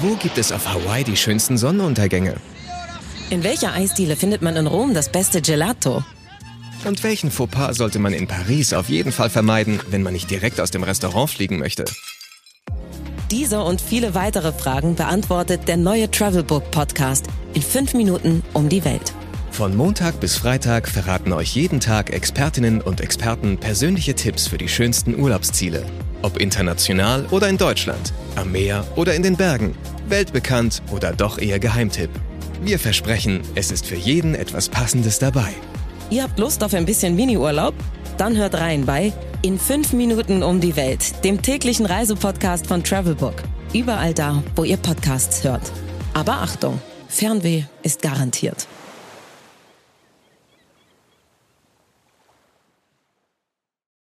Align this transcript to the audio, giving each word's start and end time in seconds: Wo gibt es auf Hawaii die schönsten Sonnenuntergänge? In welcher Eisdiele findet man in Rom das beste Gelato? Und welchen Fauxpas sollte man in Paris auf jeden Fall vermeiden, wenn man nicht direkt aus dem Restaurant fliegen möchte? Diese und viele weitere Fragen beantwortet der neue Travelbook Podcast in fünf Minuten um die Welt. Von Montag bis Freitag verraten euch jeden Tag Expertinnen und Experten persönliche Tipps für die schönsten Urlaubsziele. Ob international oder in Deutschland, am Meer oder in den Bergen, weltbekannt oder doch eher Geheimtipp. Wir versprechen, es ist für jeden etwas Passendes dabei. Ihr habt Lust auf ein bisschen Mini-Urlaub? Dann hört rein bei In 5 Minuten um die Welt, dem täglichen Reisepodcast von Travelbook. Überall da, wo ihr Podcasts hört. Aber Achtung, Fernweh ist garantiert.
Wo 0.00 0.16
gibt 0.16 0.38
es 0.38 0.50
auf 0.50 0.66
Hawaii 0.66 1.04
die 1.04 1.16
schönsten 1.16 1.56
Sonnenuntergänge? 1.56 2.34
In 3.30 3.44
welcher 3.44 3.72
Eisdiele 3.72 4.16
findet 4.16 4.42
man 4.42 4.56
in 4.56 4.66
Rom 4.66 4.92
das 4.92 5.08
beste 5.08 5.40
Gelato? 5.40 6.02
Und 6.84 7.02
welchen 7.04 7.30
Fauxpas 7.30 7.76
sollte 7.76 7.98
man 7.98 8.12
in 8.12 8.26
Paris 8.26 8.72
auf 8.72 8.88
jeden 8.88 9.12
Fall 9.12 9.30
vermeiden, 9.30 9.80
wenn 9.90 10.02
man 10.02 10.12
nicht 10.12 10.30
direkt 10.30 10.60
aus 10.60 10.70
dem 10.70 10.82
Restaurant 10.82 11.30
fliegen 11.30 11.58
möchte? 11.58 11.84
Diese 13.30 13.62
und 13.62 13.80
viele 13.80 14.14
weitere 14.14 14.52
Fragen 14.52 14.96
beantwortet 14.96 15.66
der 15.68 15.76
neue 15.76 16.10
Travelbook 16.10 16.70
Podcast 16.70 17.26
in 17.54 17.62
fünf 17.62 17.94
Minuten 17.94 18.42
um 18.52 18.68
die 18.68 18.84
Welt. 18.84 19.14
Von 19.52 19.76
Montag 19.76 20.18
bis 20.18 20.36
Freitag 20.36 20.88
verraten 20.88 21.32
euch 21.32 21.54
jeden 21.54 21.78
Tag 21.78 22.12
Expertinnen 22.12 22.80
und 22.80 23.00
Experten 23.00 23.58
persönliche 23.58 24.14
Tipps 24.14 24.48
für 24.48 24.58
die 24.58 24.68
schönsten 24.68 25.18
Urlaubsziele. 25.18 25.86
Ob 26.22 26.38
international 26.38 27.26
oder 27.30 27.48
in 27.48 27.56
Deutschland, 27.56 28.12
am 28.36 28.52
Meer 28.52 28.84
oder 28.96 29.14
in 29.14 29.22
den 29.22 29.36
Bergen, 29.36 29.74
weltbekannt 30.08 30.82
oder 30.92 31.12
doch 31.12 31.38
eher 31.38 31.58
Geheimtipp. 31.58 32.10
Wir 32.62 32.78
versprechen, 32.78 33.40
es 33.54 33.70
ist 33.70 33.86
für 33.86 33.96
jeden 33.96 34.34
etwas 34.34 34.68
Passendes 34.68 35.18
dabei. 35.18 35.52
Ihr 36.10 36.22
habt 36.22 36.38
Lust 36.38 36.62
auf 36.62 36.74
ein 36.74 36.84
bisschen 36.84 37.16
Mini-Urlaub? 37.16 37.74
Dann 38.16 38.36
hört 38.36 38.54
rein 38.54 38.86
bei 38.86 39.12
In 39.42 39.58
5 39.58 39.92
Minuten 39.92 40.42
um 40.42 40.60
die 40.60 40.76
Welt, 40.76 41.24
dem 41.24 41.42
täglichen 41.42 41.86
Reisepodcast 41.86 42.66
von 42.66 42.84
Travelbook. 42.84 43.34
Überall 43.72 44.14
da, 44.14 44.42
wo 44.56 44.64
ihr 44.64 44.76
Podcasts 44.76 45.42
hört. 45.44 45.72
Aber 46.12 46.34
Achtung, 46.34 46.80
Fernweh 47.08 47.64
ist 47.82 48.02
garantiert. 48.02 48.66